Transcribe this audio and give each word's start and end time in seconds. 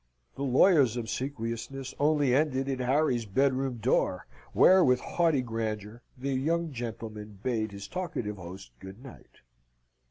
The 0.33 0.41
lawyer's 0.41 0.97
obsequiousness 0.97 1.93
only 1.99 2.33
ended 2.33 2.67
at 2.67 2.79
Harry's 2.79 3.27
bedroom 3.27 3.77
door, 3.77 4.25
where, 4.51 4.83
with 4.83 4.99
haughty 4.99 5.43
grandeur, 5.43 6.01
the 6.17 6.33
young 6.33 6.71
gentleman 6.71 7.37
bade 7.43 7.71
his 7.71 7.87
talkative 7.87 8.37
host 8.37 8.71
good 8.79 9.03
night. 9.03 9.41